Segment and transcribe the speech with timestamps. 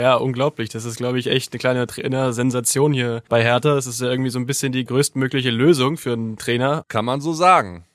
[0.00, 0.68] Ja, unglaublich.
[0.68, 3.78] Das ist, glaube ich, echt eine kleine Trainer-Sensation hier bei Hertha.
[3.78, 6.84] Es ist ja irgendwie so ein bisschen die größtmögliche Lösung für einen Trainer.
[6.88, 7.86] Kann man so sagen.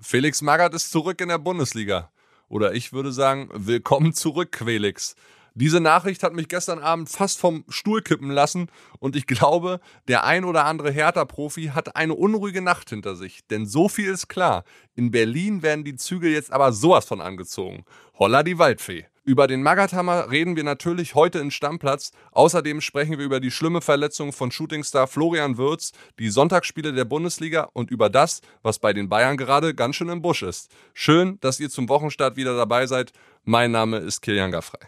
[0.00, 2.10] Felix Magath ist zurück in der Bundesliga.
[2.48, 5.14] Oder ich würde sagen, willkommen zurück, Quelix.
[5.54, 8.68] Diese Nachricht hat mich gestern Abend fast vom Stuhl kippen lassen
[9.00, 13.46] und ich glaube, der ein oder andere Hertha-Profi hat eine unruhige Nacht hinter sich.
[13.48, 14.64] Denn so viel ist klar.
[14.94, 17.84] In Berlin werden die Züge jetzt aber sowas von angezogen.
[18.22, 19.06] Holla die Waldfee.
[19.24, 22.12] Über den Magathammer reden wir natürlich heute in Stammplatz.
[22.30, 27.68] Außerdem sprechen wir über die schlimme Verletzung von Shootingstar Florian Würz, die Sonntagsspiele der Bundesliga
[27.72, 30.70] und über das, was bei den Bayern gerade ganz schön im Busch ist.
[30.94, 33.10] Schön, dass ihr zum Wochenstart wieder dabei seid.
[33.42, 34.78] Mein Name ist Kilian Gaffrey.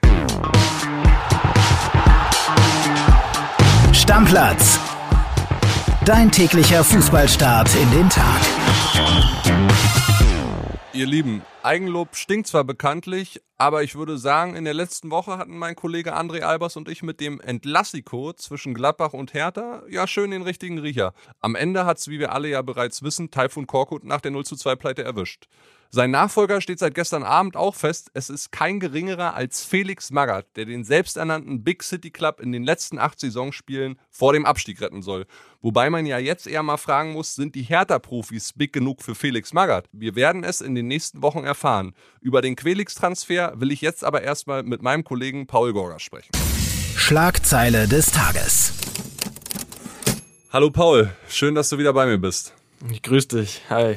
[3.92, 4.78] Stammplatz.
[6.04, 10.03] Dein täglicher Fußballstart in den Tag.
[10.94, 15.58] Ihr Lieben, Eigenlob stinkt zwar bekanntlich, aber ich würde sagen, in der letzten Woche hatten
[15.58, 20.30] mein Kollege André Albers und ich mit dem Entlassiko zwischen Gladbach und Hertha ja schön
[20.30, 21.12] den richtigen Riecher.
[21.40, 24.54] Am Ende hat's, wie wir alle ja bereits wissen, Taifun Korkut nach der 0 zu
[24.54, 25.48] 2 Pleite erwischt.
[25.90, 28.10] Sein Nachfolger steht seit gestern Abend auch fest.
[28.14, 32.64] Es ist kein geringerer als Felix Magath, der den selbsternannten Big City Club in den
[32.64, 35.26] letzten acht Saisonspielen vor dem Abstieg retten soll.
[35.60, 39.52] Wobei man ja jetzt eher mal fragen muss, sind die Hertha-Profis big genug für Felix
[39.52, 39.88] Magath?
[39.92, 41.94] Wir werden es in den nächsten Wochen erfahren.
[42.20, 46.30] Über den Quelix-Transfer will ich jetzt aber erstmal mit meinem Kollegen Paul Gorger sprechen.
[46.96, 48.72] Schlagzeile des Tages.
[50.52, 52.54] Hallo Paul, schön, dass du wieder bei mir bist.
[52.90, 53.62] Ich grüße dich.
[53.70, 53.96] Hi.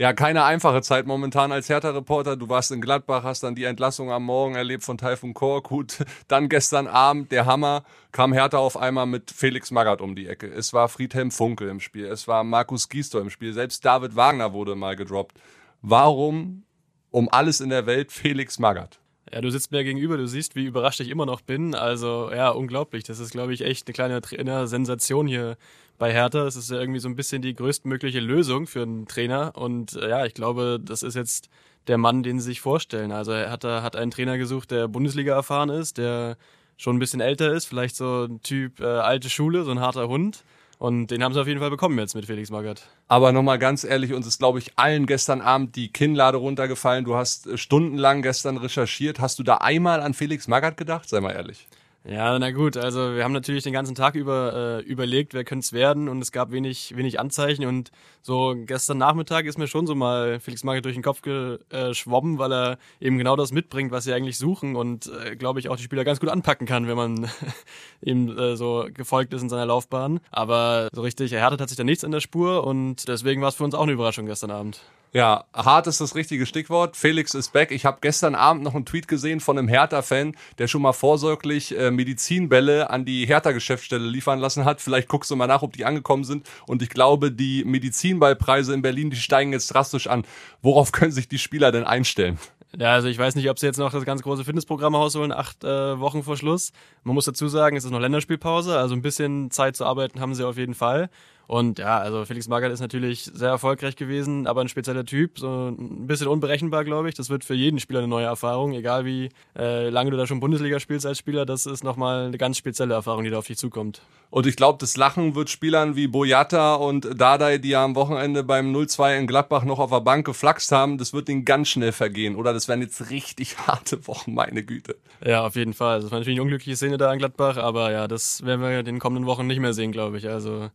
[0.00, 2.36] Ja, keine einfache Zeit momentan als Hertha-Reporter.
[2.36, 6.04] Du warst in Gladbach, hast dann die Entlassung am Morgen erlebt von Taifun Korkut.
[6.28, 7.82] Dann gestern Abend, der Hammer,
[8.12, 10.46] kam Hertha auf einmal mit Felix Magath um die Ecke.
[10.46, 14.52] Es war Friedhelm Funkel im Spiel, es war Markus Gisdol im Spiel, selbst David Wagner
[14.52, 15.36] wurde mal gedroppt.
[15.82, 16.62] Warum
[17.10, 19.00] um alles in der Welt Felix Magath?
[19.32, 21.74] Ja, du sitzt mir gegenüber, du siehst, wie überrascht ich immer noch bin.
[21.74, 23.04] Also ja, unglaublich.
[23.04, 25.56] Das ist, glaube ich, echt eine kleine Trainer-Sensation hier
[25.98, 26.46] bei Hertha.
[26.46, 29.52] Es ist ja irgendwie so ein bisschen die größtmögliche Lösung für einen Trainer.
[29.56, 31.48] Und äh, ja, ich glaube, das ist jetzt
[31.88, 33.12] der Mann, den sie sich vorstellen.
[33.12, 36.36] Also er hat, hat einen Trainer gesucht, der Bundesliga erfahren ist, der
[36.76, 40.08] schon ein bisschen älter ist, vielleicht so ein Typ äh, alte Schule, so ein harter
[40.08, 40.44] Hund.
[40.78, 42.82] Und den haben sie auf jeden Fall bekommen jetzt mit Felix Magath.
[43.08, 47.04] Aber nochmal ganz ehrlich, uns ist, glaube ich, allen gestern Abend die Kinnlade runtergefallen.
[47.04, 49.18] Du hast äh, stundenlang gestern recherchiert.
[49.18, 51.08] Hast du da einmal an Felix Magath gedacht?
[51.08, 51.66] Sei mal ehrlich.
[52.10, 55.64] Ja, na gut, also wir haben natürlich den ganzen Tag über äh, überlegt, wer könnte
[55.64, 57.90] es werden und es gab wenig, wenig Anzeichen und
[58.22, 62.50] so gestern Nachmittag ist mir schon so mal Felix Magath durch den Kopf geschwommen, weil
[62.50, 65.82] er eben genau das mitbringt, was sie eigentlich suchen und äh, glaube ich auch die
[65.82, 67.30] Spieler ganz gut anpacken kann, wenn man
[68.00, 70.20] ihm äh, so gefolgt ist in seiner Laufbahn.
[70.30, 73.56] Aber so richtig erhärtet hat sich da nichts in der Spur und deswegen war es
[73.56, 74.80] für uns auch eine Überraschung gestern Abend.
[75.12, 76.96] Ja, hart ist das richtige Stichwort.
[76.96, 77.70] Felix ist back.
[77.70, 81.76] Ich habe gestern Abend noch einen Tweet gesehen von einem Hertha-Fan, der schon mal vorsorglich
[81.76, 84.82] äh, Medizinbälle an die Hertha-Geschäftsstelle liefern lassen hat.
[84.82, 86.46] Vielleicht guckst du mal nach, ob die angekommen sind.
[86.66, 90.24] Und ich glaube, die Medizinballpreise in Berlin, die steigen jetzt drastisch an.
[90.60, 92.38] Worauf können sich die Spieler denn einstellen?
[92.76, 95.64] Ja, also ich weiß nicht, ob sie jetzt noch das ganz große Fitnessprogramm rausholen, acht
[95.64, 96.72] äh, Wochen vor Schluss.
[97.02, 100.34] Man muss dazu sagen, es ist noch Länderspielpause, also ein bisschen Zeit zu arbeiten haben
[100.34, 101.08] sie auf jeden Fall.
[101.48, 105.68] Und ja, also Felix Magath ist natürlich sehr erfolgreich gewesen, aber ein spezieller Typ, so
[105.68, 107.14] ein bisschen unberechenbar, glaube ich.
[107.14, 110.40] Das wird für jeden Spieler eine neue Erfahrung, egal wie äh, lange du da schon
[110.40, 111.46] Bundesliga spielst als Spieler.
[111.46, 114.02] Das ist nochmal eine ganz spezielle Erfahrung, die da auf dich zukommt.
[114.28, 118.44] Und ich glaube, das Lachen wird Spielern wie Boyata und Dardai, die ja am Wochenende
[118.44, 121.92] beim 0-2 in Gladbach noch auf der Bank geflaxt haben, das wird ihnen ganz schnell
[121.92, 122.36] vergehen.
[122.36, 124.96] Oder das werden jetzt richtig harte Wochen, meine Güte.
[125.24, 126.02] Ja, auf jeden Fall.
[126.02, 128.84] Das war natürlich eine unglückliche Szene da in Gladbach, aber ja, das werden wir in
[128.84, 130.28] den kommenden Wochen nicht mehr sehen, glaube ich.
[130.28, 130.68] Also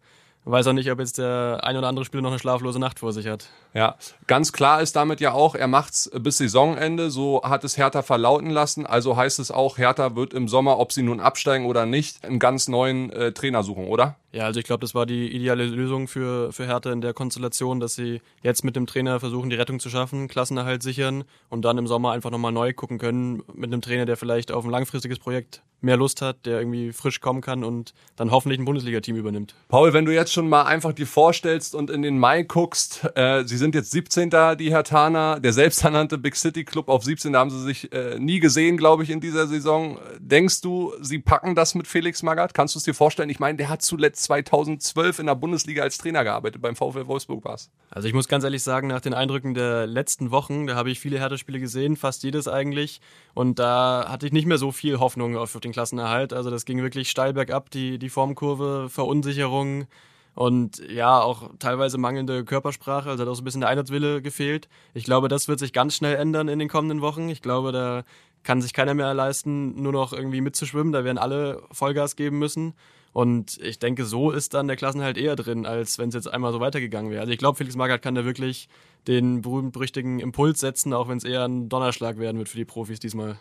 [0.46, 3.14] weiß auch nicht, ob jetzt der ein oder andere Spieler noch eine schlaflose Nacht vor
[3.14, 3.48] sich hat.
[3.74, 3.96] Ja,
[4.28, 8.50] ganz klar ist damit ja auch, er macht's bis Saisonende, so hat es Hertha verlauten
[8.50, 8.86] lassen.
[8.86, 12.40] Also heißt es auch, Hertha wird im Sommer, ob sie nun absteigen oder nicht, einen
[12.40, 14.16] ganz neuen äh, Trainer suchen, oder?
[14.34, 17.80] Ja, also ich glaube, das war die ideale Lösung für, für Hertha in der Konstellation,
[17.80, 21.78] dass sie jetzt mit dem Trainer versuchen, die Rettung zu schaffen, Klassenerhalt sichern und dann
[21.78, 25.20] im Sommer einfach nochmal neu gucken können mit einem Trainer, der vielleicht auf ein langfristiges
[25.20, 29.54] Projekt mehr Lust hat, der irgendwie frisch kommen kann und dann hoffentlich ein Bundesliga-Team übernimmt.
[29.68, 33.44] Paul, wenn du jetzt schon mal einfach dir vorstellst und in den Mai guckst, äh,
[33.44, 34.30] sie sind jetzt 17.
[34.58, 37.36] die Hertaner, der selbsternannte Big City Club auf 17.
[37.36, 40.00] haben sie sich äh, nie gesehen, glaube ich, in dieser Saison.
[40.20, 42.54] Denkst du, sie packen das mit Felix Magath?
[42.54, 43.30] Kannst du es dir vorstellen?
[43.30, 47.46] Ich meine, der hat zuletzt 2012 in der Bundesliga als Trainer gearbeitet, beim VfL Wolfsburg
[47.46, 47.70] war es.
[47.90, 51.00] Also ich muss ganz ehrlich sagen, nach den Eindrücken der letzten Wochen, da habe ich
[51.00, 53.02] viele Hertha-Spiele gesehen, fast jedes eigentlich.
[53.34, 56.34] Und da hatte ich nicht mehr so viel Hoffnung auf den Klassenerhalt.
[56.34, 59.88] Also das ging wirklich steil bergab, die, die Formkurve, Verunsicherung
[60.36, 64.68] und ja, auch teilweise mangelnde Körpersprache, also hat auch so ein bisschen der Einheitswille gefehlt.
[64.94, 67.30] Ich glaube, das wird sich ganz schnell ändern in den kommenden Wochen.
[67.30, 68.04] Ich glaube, da
[68.42, 70.92] kann sich keiner mehr leisten, nur noch irgendwie mitzuschwimmen.
[70.92, 72.74] Da werden alle Vollgas geben müssen.
[73.14, 76.52] Und ich denke, so ist dann der Klassenhalt eher drin, als wenn es jetzt einmal
[76.52, 77.22] so weitergegangen wäre.
[77.22, 78.68] Also ich glaube, Felix Magath kann da wirklich
[79.08, 83.00] den berühmt-berüchtigen Impuls setzen, auch wenn es eher ein Donnerschlag werden wird für die Profis
[83.00, 83.38] diesmal.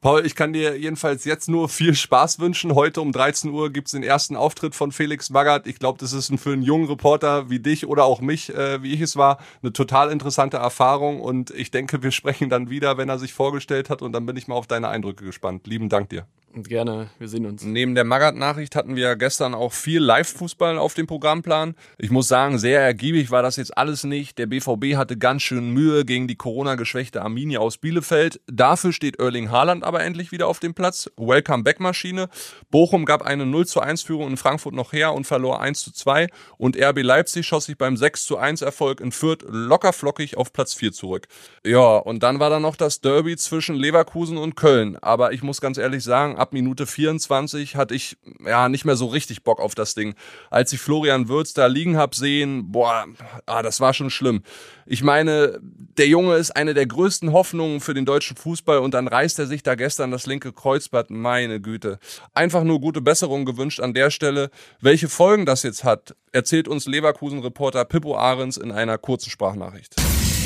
[0.00, 2.74] Paul, ich kann dir jedenfalls jetzt nur viel Spaß wünschen.
[2.74, 5.66] Heute um 13 Uhr gibt's den ersten Auftritt von Felix Magath.
[5.66, 8.94] Ich glaube, das ist für einen jungen Reporter wie dich oder auch mich, äh, wie
[8.94, 11.20] ich es war, eine total interessante Erfahrung.
[11.20, 14.00] Und ich denke, wir sprechen dann wieder, wenn er sich vorgestellt hat.
[14.00, 15.66] Und dann bin ich mal auf deine Eindrücke gespannt.
[15.66, 16.26] Lieben Dank dir.
[16.52, 17.62] Gerne, wir sehen uns.
[17.62, 21.76] Neben der Magath-Nachricht hatten wir gestern auch viel Live-Fußball auf dem Programmplan.
[21.96, 24.36] Ich muss sagen, sehr ergiebig war das jetzt alles nicht.
[24.36, 28.40] Der BVB hatte ganz schön Mühe gegen die Corona-geschwächte Arminia aus Bielefeld.
[28.48, 31.08] Dafür steht Erling Haaland aber endlich wieder auf dem Platz.
[31.16, 32.28] Welcome-Back-Maschine.
[32.72, 35.92] Bochum gab eine 0 zu 1 Führung in Frankfurt noch her und verlor 1 zu
[35.92, 36.26] 2.
[36.58, 40.74] Und RB Leipzig schoss sich beim 6 zu 1 Erfolg in Fürth lockerflockig auf Platz
[40.74, 41.28] 4 zurück.
[41.64, 44.96] Ja, und dann war da noch das Derby zwischen Leverkusen und Köln.
[45.00, 49.06] Aber ich muss ganz ehrlich sagen, ab Minute 24 hatte ich ja nicht mehr so
[49.06, 50.14] richtig Bock auf das Ding.
[50.50, 53.06] Als ich Florian Würz da liegen hab sehen, boah,
[53.46, 54.42] ah, das war schon schlimm.
[54.86, 59.06] Ich meine, der Junge ist eine der größten Hoffnungen für den deutschen Fußball und dann
[59.06, 61.10] reißt er sich da gestern das linke Kreuzband.
[61.10, 61.98] Meine Güte.
[62.34, 64.50] Einfach nur gute Besserung gewünscht an der Stelle.
[64.80, 69.94] Welche Folgen das jetzt hat, erzählt uns Leverkusen-Reporter Pippo Ahrens in einer kurzen Sprachnachricht.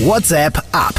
[0.00, 0.94] WhatsApp ab.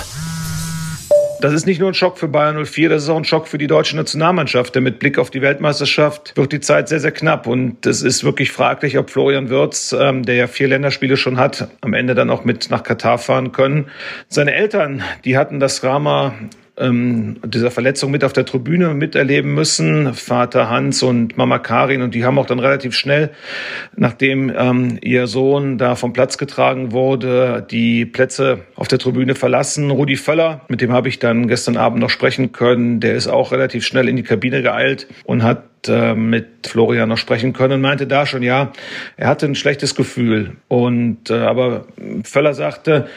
[1.42, 3.58] Das ist nicht nur ein Schock für Bayern 04, das ist auch ein Schock für
[3.58, 4.76] die deutsche Nationalmannschaft.
[4.76, 7.48] Denn mit Blick auf die Weltmeisterschaft wird die Zeit sehr, sehr knapp.
[7.48, 11.70] Und es ist wirklich fraglich, ob Florian Wirtz, ähm, der ja vier Länderspiele schon hat,
[11.82, 13.88] am Ende dann auch mit nach Katar fahren können.
[14.28, 16.34] Seine Eltern, die hatten das Drama
[16.77, 20.13] ähm, dieser Verletzung mit auf der Tribüne miterleben müssen.
[20.13, 22.01] Vater Hans und Mama Karin.
[22.01, 23.31] Und die haben auch dann relativ schnell,
[23.95, 29.92] nachdem ähm, ihr Sohn da vom Platz getragen wurde, die Plätze auf der Tribüne verlassen.
[29.92, 33.51] Rudi Völler, mit dem habe ich dann gestern Abend noch sprechen können, der ist auch
[33.51, 37.81] relativ schnell in die Kabine geeilt und hat äh, mit Florian noch sprechen können und
[37.81, 38.71] meinte da schon, ja,
[39.18, 40.57] er hatte ein schlechtes Gefühl.
[40.68, 41.86] Und äh, aber
[42.24, 43.07] Völler sagte,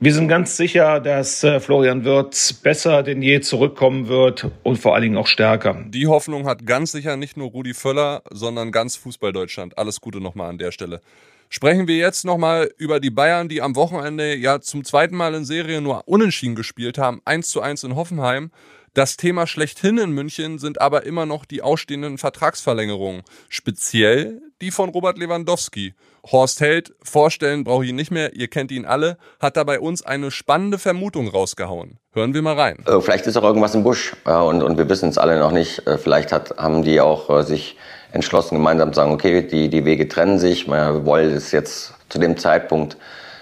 [0.00, 4.94] wir sind ganz sicher, dass äh, Florian Wirtz besser denn je zurückkommen wird und vor
[4.94, 5.84] allen Dingen auch stärker.
[5.88, 9.76] Die Hoffnung hat ganz sicher nicht nur Rudi Völler, sondern ganz Fußball-Deutschland.
[9.76, 11.00] Alles Gute nochmal an der Stelle.
[11.48, 15.44] Sprechen wir jetzt nochmal über die Bayern, die am Wochenende ja zum zweiten Mal in
[15.44, 17.20] Serie nur unentschieden gespielt haben.
[17.24, 18.52] 1 zu 1 in Hoffenheim.
[18.98, 23.22] Das Thema schlechthin in München sind aber immer noch die ausstehenden Vertragsverlängerungen.
[23.48, 25.94] Speziell die von Robert Lewandowski.
[26.32, 29.78] Horst Held, vorstellen brauche ich ihn nicht mehr, ihr kennt ihn alle, hat da bei
[29.78, 32.00] uns eine spannende Vermutung rausgehauen.
[32.12, 32.78] Hören wir mal rein.
[32.88, 35.86] Äh, vielleicht ist auch irgendwas im Busch und, und wir wissen es alle noch nicht.
[35.86, 37.76] Äh, vielleicht hat, haben die auch äh, sich
[38.10, 40.66] entschlossen, gemeinsam zu sagen, okay, die, die Wege trennen sich.
[40.66, 42.96] Wir wollen es jetzt zu dem Zeitpunkt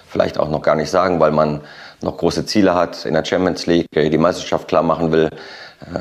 [0.07, 1.63] vielleicht auch noch gar nicht sagen, weil man
[2.03, 5.31] noch große Ziele hat in der Champions League, die Meisterschaft klar machen will.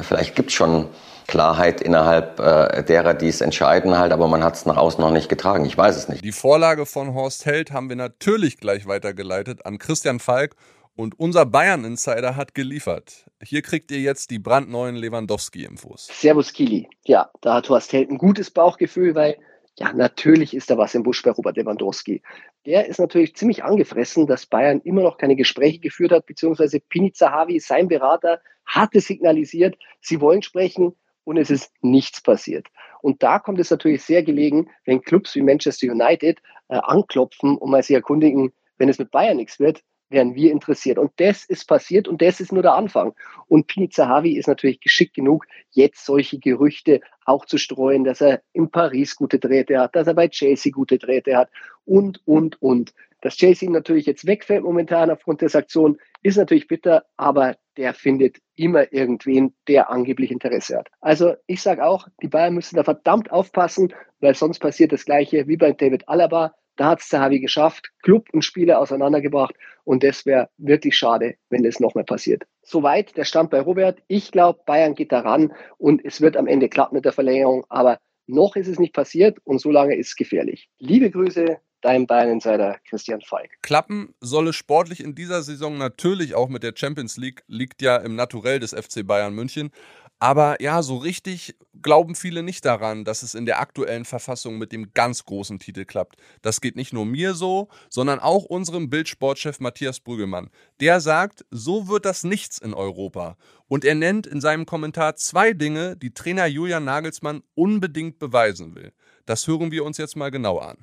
[0.02, 0.88] Vielleicht gibt es schon
[1.28, 5.12] Klarheit innerhalb äh, derer, die es entscheiden halt, aber man hat es nach außen noch
[5.12, 5.66] nicht getragen.
[5.66, 6.24] Ich weiß es nicht.
[6.24, 10.56] Die Vorlage von Horst Held haben wir natürlich gleich weitergeleitet an Christian Falk
[10.96, 13.26] und unser Bayern-Insider hat geliefert.
[13.44, 16.08] Hier kriegt ihr jetzt die brandneuen Lewandowski-Infos.
[16.12, 16.88] Servus Kili.
[17.06, 19.36] Ja, da hat Horst Held ein gutes Bauchgefühl, weil
[19.78, 22.22] ja, natürlich ist da was im Busch bei Robert Lewandowski.
[22.66, 27.12] Der ist natürlich ziemlich angefressen, dass Bayern immer noch keine Gespräche geführt hat, beziehungsweise Pini
[27.12, 30.96] Zahavi, sein Berater, hatte signalisiert, sie wollen sprechen,
[31.26, 32.68] und es ist nichts passiert.
[33.02, 36.40] Und da kommt es natürlich sehr gelegen, wenn Clubs wie Manchester United
[36.70, 40.98] äh, anklopfen und mal sich erkundigen, wenn es mit Bayern nichts wird, wären wir interessiert.
[40.98, 43.14] Und das ist passiert und das ist nur der Anfang.
[43.48, 48.42] Und Pini Zahavi ist natürlich geschickt genug, jetzt solche Gerüchte auch zu streuen, dass er
[48.54, 51.50] in Paris gute Drähte hat, dass er bei Chelsea gute Drähte hat
[51.86, 52.94] und, und, und.
[53.22, 58.38] Dass Chelsea natürlich jetzt wegfällt momentan aufgrund der Aktion, ist natürlich bitter, aber der findet
[58.56, 60.90] immer irgendwen, der angeblich Interesse hat.
[61.02, 65.48] Also ich sage auch, die Bayern müssen da verdammt aufpassen, weil sonst passiert das gleiche
[65.48, 66.54] wie bei David Alaba.
[66.76, 71.64] Da hat es Zahavi geschafft, Club und Spieler auseinandergebracht und das wäre wirklich schade, wenn
[71.64, 72.44] das nochmal passiert.
[72.64, 74.00] Soweit der Stand bei Robert.
[74.08, 78.00] Ich glaube, Bayern geht daran und es wird am Ende klappen mit der Verlängerung, aber
[78.28, 80.70] noch ist es nicht passiert und so lange ist es gefährlich.
[80.80, 83.52] Liebe Grüße, dein Bayern-Insider Christian Falk.
[83.62, 87.98] Klappen soll es sportlich in dieser Saison natürlich auch mit der Champions League, liegt ja
[87.98, 89.70] im Naturell des FC Bayern München.
[90.20, 94.72] Aber ja, so richtig glauben viele nicht daran, dass es in der aktuellen Verfassung mit
[94.72, 96.16] dem ganz großen Titel klappt.
[96.42, 100.50] Das geht nicht nur mir so, sondern auch unserem Bildsportchef Matthias Brüggemann.
[100.80, 103.38] Der sagt, so wird das nichts in Europa.
[103.68, 108.94] Und er nennt in seinem Kommentar zwei Dinge, die Trainer Julian Nagelsmann unbedingt beweisen will.
[109.26, 110.78] Das hören wir uns jetzt mal genau an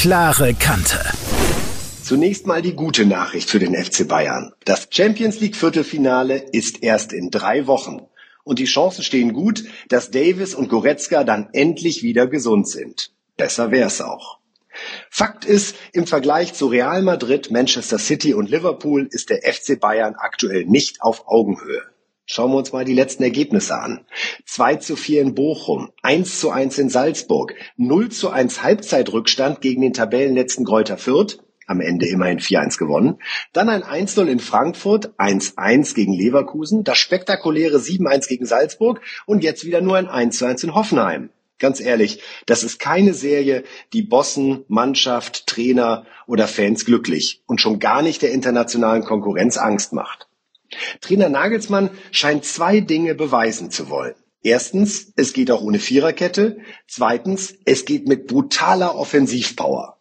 [0.00, 0.98] klare Kante.
[2.02, 4.54] Zunächst mal die gute Nachricht für den FC Bayern.
[4.64, 8.00] Das Champions League Viertelfinale ist erst in drei Wochen.
[8.50, 13.12] Und die Chancen stehen gut, dass Davis und Goretzka dann endlich wieder gesund sind.
[13.36, 14.40] Besser wär's auch.
[15.08, 20.16] Fakt ist, im Vergleich zu Real Madrid, Manchester City und Liverpool ist der FC Bayern
[20.18, 21.82] aktuell nicht auf Augenhöhe.
[22.26, 24.04] Schauen wir uns mal die letzten Ergebnisse an.
[24.46, 29.82] 2 zu 4 in Bochum, 1 zu 1 in Salzburg, 0 zu 1 Halbzeitrückstand gegen
[29.82, 31.38] den Tabellenletzten Greuther Fürth,
[31.70, 33.18] am Ende immerhin 4-1 gewonnen.
[33.52, 39.64] Dann ein 1-0 in Frankfurt, 1-1 gegen Leverkusen, das spektakuläre 7-1 gegen Salzburg und jetzt
[39.64, 41.30] wieder nur ein 1-1 in Hoffenheim.
[41.60, 47.78] Ganz ehrlich, das ist keine Serie, die Bossen, Mannschaft, Trainer oder Fans glücklich und schon
[47.78, 50.26] gar nicht der internationalen Konkurrenz Angst macht.
[51.00, 54.14] Trainer Nagelsmann scheint zwei Dinge beweisen zu wollen.
[54.42, 56.58] Erstens, es geht auch ohne Viererkette.
[56.88, 59.99] Zweitens, es geht mit brutaler Offensivpower.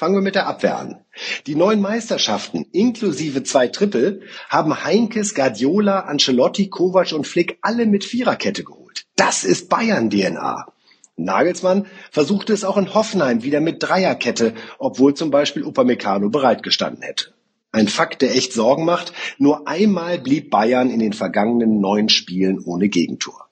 [0.00, 1.04] Fangen wir mit der Abwehr an.
[1.46, 8.02] Die neun Meisterschaften inklusive zwei Triple haben Heinkes, Guardiola, Ancelotti, Kovac und Flick alle mit
[8.02, 9.04] Viererkette geholt.
[9.16, 10.72] Das ist Bayern-DNA.
[11.16, 17.34] Nagelsmann versuchte es auch in Hoffenheim wieder mit Dreierkette, obwohl zum Beispiel Upamecano bereitgestanden hätte.
[17.70, 19.12] Ein Fakt, der echt Sorgen macht.
[19.36, 23.49] Nur einmal blieb Bayern in den vergangenen neun Spielen ohne Gegentor.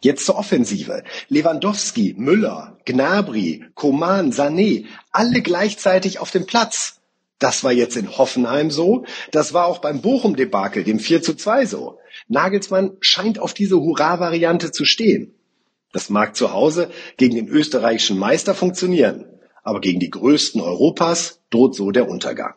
[0.00, 1.02] Jetzt zur Offensive.
[1.28, 7.00] Lewandowski, Müller, Gnabry, Koman, Sané, alle gleichzeitig auf dem Platz.
[7.38, 9.04] Das war jetzt in Hoffenheim so.
[9.32, 11.98] Das war auch beim Bochum-Debakel, dem 4 zu 2 so.
[12.28, 15.34] Nagelsmann scheint auf diese Hurra-Variante zu stehen.
[15.92, 19.26] Das mag zu Hause gegen den österreichischen Meister funktionieren,
[19.62, 22.54] aber gegen die größten Europas droht so der Untergang.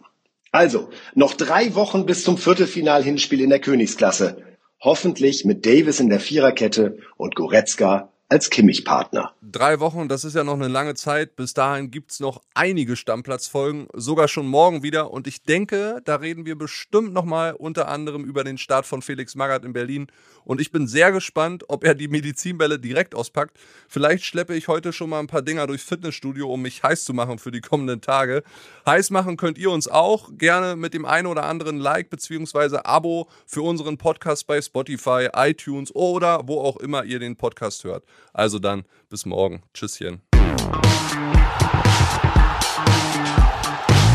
[0.51, 4.37] Also, noch drei Wochen bis zum Viertelfinal-Hinspiel in der Königsklasse.
[4.81, 9.33] Hoffentlich mit Davis in der Viererkette und Goretzka als Kimmich-Partner.
[9.41, 11.35] Drei Wochen, das ist ja noch eine lange Zeit.
[11.35, 15.11] Bis dahin gibt es noch einige Stammplatzfolgen, sogar schon morgen wieder.
[15.11, 19.35] Und ich denke, da reden wir bestimmt nochmal unter anderem über den Start von Felix
[19.35, 20.07] Magath in Berlin.
[20.43, 23.57] Und ich bin sehr gespannt, ob er die Medizinbälle direkt auspackt.
[23.87, 27.13] Vielleicht schleppe ich heute schon mal ein paar Dinger durchs Fitnessstudio, um mich heiß zu
[27.13, 28.43] machen für die kommenden Tage.
[28.87, 32.79] Heiß machen könnt ihr uns auch gerne mit dem einen oder anderen Like bzw.
[32.83, 38.03] Abo für unseren Podcast bei Spotify, iTunes oder wo auch immer ihr den Podcast hört.
[38.33, 39.63] Also dann, bis morgen.
[39.73, 40.21] Tschüsschen.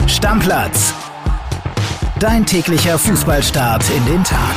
[0.06, 0.92] Stammplatz.
[2.18, 4.56] Dein täglicher Fußballstart in den Tag.